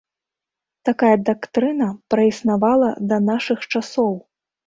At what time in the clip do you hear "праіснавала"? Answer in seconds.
2.13-2.89